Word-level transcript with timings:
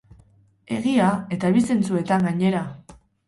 Egia, 0.77 1.09
eta 1.37 1.53
bi 1.57 1.63
zentzuetan, 1.73 2.27
gainera! 2.31 2.63